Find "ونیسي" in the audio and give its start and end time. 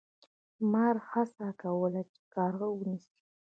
2.71-3.15